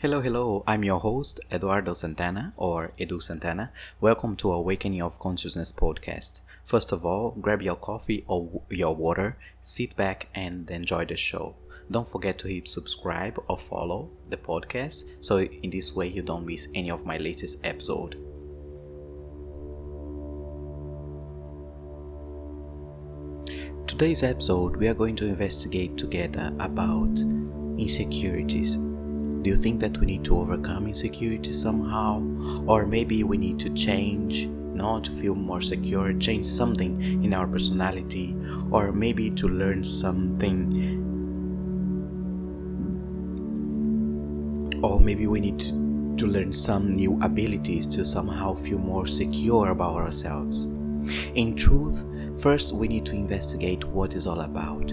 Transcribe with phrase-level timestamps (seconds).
[0.00, 0.64] Hello, hello.
[0.66, 3.70] I'm your host, Eduardo Santana, or Edu Santana.
[4.00, 6.40] Welcome to Awakening of Consciousness podcast.
[6.64, 11.54] First of all, grab your coffee or your water, sit back, and enjoy the show.
[11.90, 16.46] Don't forget to hit subscribe or follow the podcast so in this way you don't
[16.46, 18.16] miss any of my latest episode.
[23.86, 27.20] Today's episode, we are going to investigate together about
[27.76, 28.78] insecurities
[29.42, 32.22] do you think that we need to overcome insecurity somehow?
[32.66, 37.46] Or maybe we need to change, not to feel more secure, change something in our
[37.46, 38.36] personality,
[38.70, 40.98] or maybe to learn something.
[44.82, 49.70] Or maybe we need to, to learn some new abilities to somehow feel more secure
[49.70, 50.64] about ourselves.
[51.34, 52.04] In truth,
[52.42, 54.90] first we need to investigate what is all about.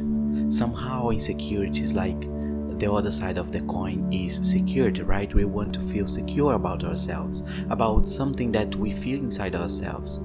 [0.49, 2.23] Somehow insecurity is like
[2.79, 5.33] the other side of the coin is security, right?
[5.33, 10.19] We want to feel secure about ourselves, about something that we feel inside ourselves.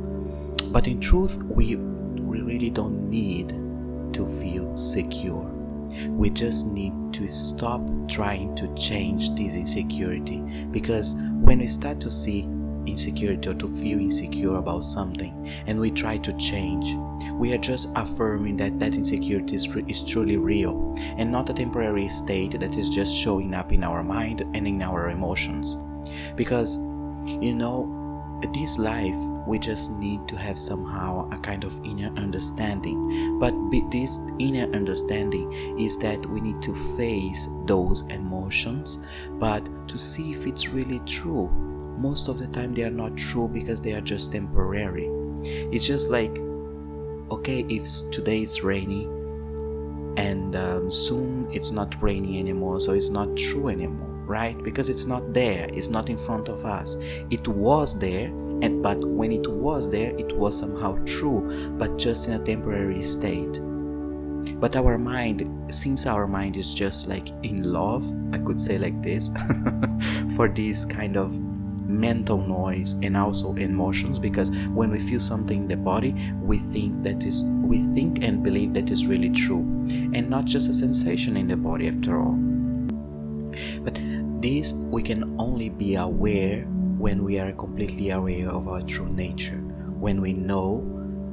[0.70, 3.50] But in truth, we, we really don't need
[4.14, 5.44] to feel secure.
[6.08, 12.10] We just need to stop trying to change this insecurity because when we start to
[12.10, 12.48] see
[12.86, 16.96] insecurity or to feel insecure about something and we try to change,
[17.34, 22.08] we are just affirming that that insecurity is, is truly real and not a temporary
[22.08, 25.76] state that is just showing up in our mind and in our emotions.
[26.36, 26.76] Because,
[27.26, 27.98] you know,
[28.54, 29.16] this life
[29.46, 33.38] we just need to have somehow a kind of inner understanding.
[33.38, 33.54] But
[33.90, 38.98] this inner understanding is that we need to face those emotions
[39.38, 41.50] but to see if it's really true
[42.02, 45.08] most of the time they are not true because they are just temporary.
[45.44, 46.36] It's just like,
[47.30, 49.04] okay, if today it's rainy
[50.16, 54.60] and um, soon it's not raining anymore, so it's not true anymore, right?
[54.64, 56.96] Because it's not there, it's not in front of us.
[57.30, 58.26] It was there,
[58.62, 63.02] and but when it was there, it was somehow true, but just in a temporary
[63.02, 63.60] state.
[64.60, 69.00] But our mind, since our mind is just like in love, I could say like
[69.02, 69.30] this,
[70.36, 71.32] for this kind of
[71.92, 77.02] mental noise and also emotions because when we feel something in the body we think
[77.02, 79.60] that is we think and believe that is really true
[80.14, 82.36] and not just a sensation in the body after all.
[83.84, 84.00] But
[84.42, 86.62] this we can only be aware
[86.98, 89.58] when we are completely aware of our true nature
[89.98, 90.88] when we know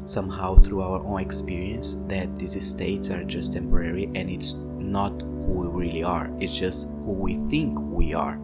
[0.06, 5.54] somehow through our own experience that these states are just temporary and it's not who
[5.60, 8.40] we really are it's just who we think we are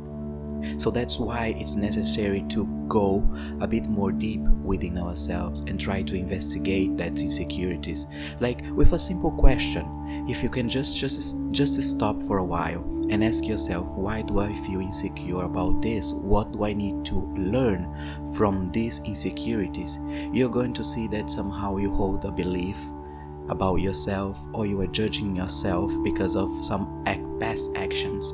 [0.77, 3.27] so that's why it's necessary to go
[3.61, 8.07] a bit more deep within ourselves and try to investigate that insecurities.
[8.39, 12.83] Like with a simple question, if you can just just just stop for a while
[13.09, 16.13] and ask yourself why do I feel insecure about this?
[16.13, 17.87] What do I need to learn
[18.35, 19.99] from these insecurities?
[20.31, 22.79] You're going to see that somehow you hold a belief
[23.49, 27.03] about yourself or you are judging yourself because of some
[27.39, 28.33] past actions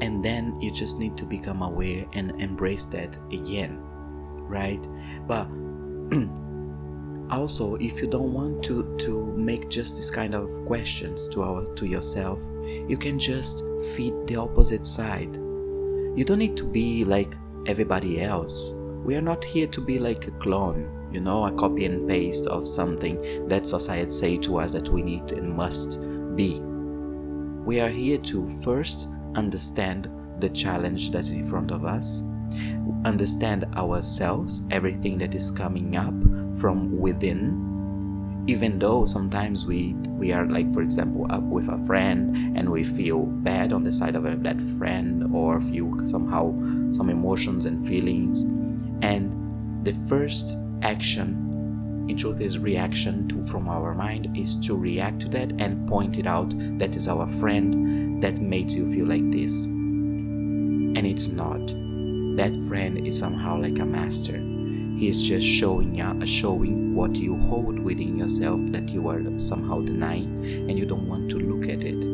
[0.00, 3.82] and then you just need to become aware and embrace that again
[4.48, 4.86] right?
[5.26, 5.46] But
[7.30, 11.64] also if you don't want to to make just this kind of questions to our
[11.74, 13.62] to yourself you can just
[13.94, 15.36] feed the opposite side.
[15.36, 17.36] You don't need to be like
[17.66, 18.72] everybody else.
[19.04, 22.46] We are not here to be like a clone you know a copy and paste
[22.48, 26.00] of something that society say to us that we need and must
[26.36, 26.60] be.
[27.64, 30.10] We are here to first understand
[30.40, 32.22] the challenge that's in front of us,
[33.04, 36.14] understand ourselves, everything that is coming up
[36.60, 37.64] from within.
[38.48, 42.82] Even though sometimes we we are like, for example, up with a friend and we
[42.82, 46.50] feel bad on the side of that friend, or feel somehow
[46.92, 48.44] some emotions and feelings,
[49.02, 51.44] and the first action
[52.08, 56.16] in truth is reaction to from our mind is to react to that and point
[56.18, 56.54] it out.
[56.78, 59.64] That is our friend that makes you feel like this.
[59.64, 61.66] And it's not.
[62.36, 64.38] That friend is somehow like a master.
[64.98, 69.22] He is just showing you, uh, showing what you hold within yourself that you are
[69.38, 72.04] somehow denying and you don't want to look at it.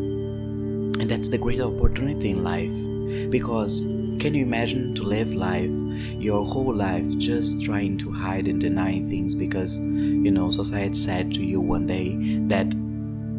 [1.00, 3.30] And that's the great opportunity in life.
[3.30, 3.82] Because
[4.20, 5.74] can you imagine to live life,
[6.18, 11.32] your whole life, just trying to hide and deny things because, you know, society said
[11.34, 12.16] to you one day
[12.48, 12.72] that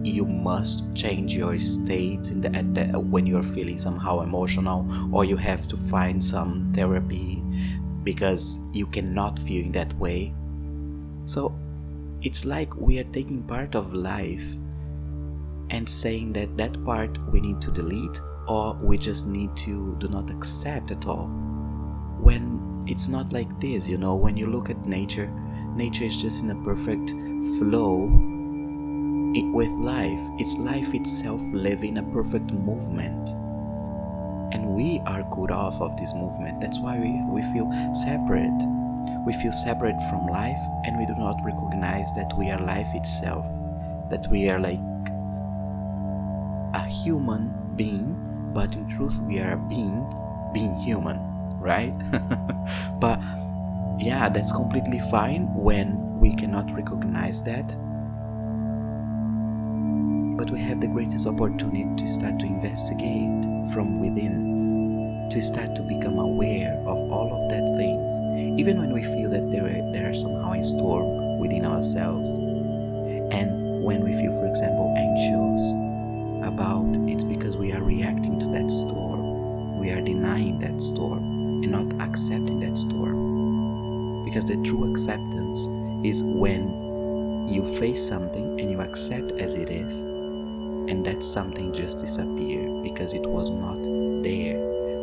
[0.06, 5.36] you must change your state in the, the, when you're feeling somehow emotional or you
[5.36, 7.42] have to find some therapy
[8.04, 10.34] because you cannot feel in that way.
[11.26, 11.58] So
[12.22, 14.46] it's like we are taking part of life
[15.72, 20.08] and saying that that part we need to delete or we just need to do
[20.08, 21.28] not accept at all.
[22.20, 25.28] When it's not like this you know when you look at nature
[25.76, 27.10] nature is just in a perfect
[27.58, 28.35] flow
[29.44, 30.22] with life.
[30.38, 33.30] It's life itself living a perfect movement.
[34.54, 36.62] And we are cut off of this movement.
[36.62, 38.62] That's why we, we feel separate.
[39.26, 43.46] We feel separate from life and we do not recognize that we are life itself.
[44.10, 44.80] That we are like
[46.74, 48.22] a human being
[48.54, 50.06] but in truth we are a being
[50.54, 51.20] being human
[51.60, 51.94] right?
[53.00, 53.20] But
[53.98, 57.76] yeah that's completely fine when we cannot recognize that
[60.38, 63.44] but we have the greatest opportunity to start to investigate
[63.74, 68.14] from within to start to become aware of all of that things
[68.60, 72.36] even when we feel that there are, there are somehow a storm within ourselves
[73.34, 75.86] and when we feel for example anxious
[76.46, 79.80] about, it's because we are reacting to that storm.
[79.80, 81.24] We are denying that storm
[81.64, 84.26] and not accepting that storm.
[84.26, 85.68] Because the true acceptance
[86.06, 90.04] is when you face something and you accept as it is,
[90.90, 93.84] and that something just disappeared because it was not
[94.24, 94.60] there.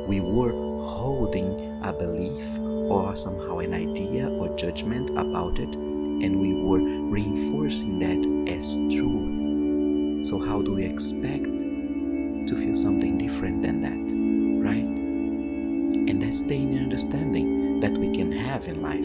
[0.07, 2.47] We were holding a belief
[2.91, 9.53] or somehow an idea or judgment about it, and we were reinforcing that as truth
[10.25, 14.15] so, how do we expect to feel something different than that,
[14.65, 14.85] right?
[14.85, 19.05] And that's the inner understanding that we can have in life,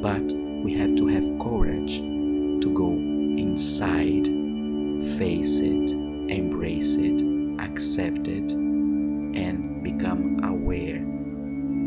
[0.00, 0.22] but
[0.62, 4.26] we have to have courage to go inside,
[5.18, 5.90] face it,
[6.28, 7.22] embrace it,
[7.60, 11.00] accept it, and become aware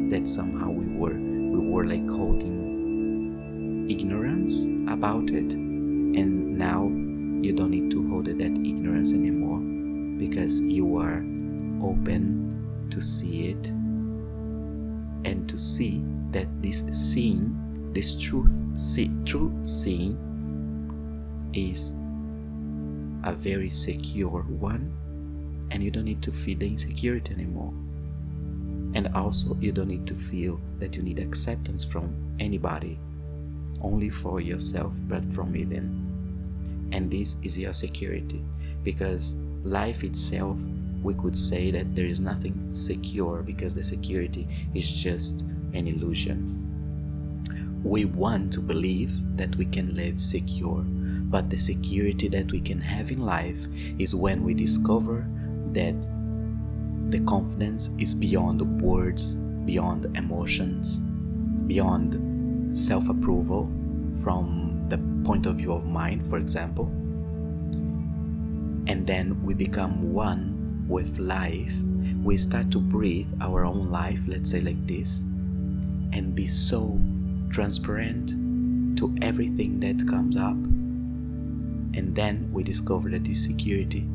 [0.10, 5.54] that somehow we were we were like holding ignorance about it.
[5.54, 9.60] And now you don't need to hold that ignorance anymore
[10.18, 11.18] because you are
[11.84, 13.70] open to see it
[15.26, 20.18] and to see that this seeing, this truth, see, true seeing,
[21.54, 21.94] is
[23.26, 24.94] a very secure one,
[25.72, 27.74] and you don't need to feel the insecurity anymore.
[28.94, 32.98] And also, you don't need to feel that you need acceptance from anybody,
[33.82, 36.90] only for yourself, but from within.
[36.94, 38.42] And this is your security
[38.84, 40.62] because life itself
[41.06, 45.42] we could say that there is nothing secure because the security is just
[45.74, 47.82] an illusion.
[47.84, 50.84] We want to believe that we can live secure
[51.30, 53.66] but the security that we can have in life
[54.00, 55.28] is when we discover
[55.74, 56.08] that
[57.10, 59.34] the confidence is beyond words
[59.66, 61.00] beyond emotions
[61.68, 63.70] beyond self approval
[64.22, 66.86] from the point of view of mind, for example,
[68.88, 71.74] and then we become one with life,
[72.24, 75.22] we start to breathe our own life, let's say like this,
[76.14, 77.00] and be so
[77.50, 78.30] transparent
[78.98, 80.58] to everything that comes up.
[81.96, 84.06] And then we discover that this security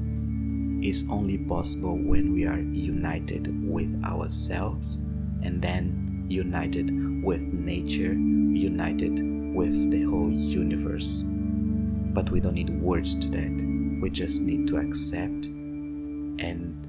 [0.82, 4.96] is only possible when we are united with ourselves
[5.42, 6.90] and then united
[7.24, 9.20] with nature, united
[9.54, 11.24] with the whole universe.
[11.26, 13.98] But we don't need words to that.
[14.02, 16.86] We just need to accept and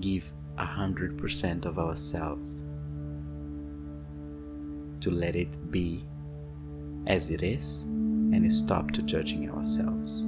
[0.00, 2.64] give a hundred percent of ourselves
[5.00, 6.04] to let it be
[7.06, 10.26] as it is and stop to judging ourselves.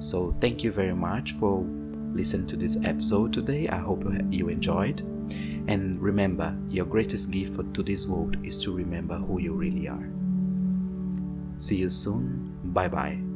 [0.00, 1.62] So, thank you very much for
[2.14, 3.68] listening to this episode today.
[3.68, 5.00] I hope you enjoyed.
[5.68, 10.08] And remember, your greatest gift to this world is to remember who you really are.
[11.58, 12.58] See you soon.
[12.64, 13.29] Bye bye.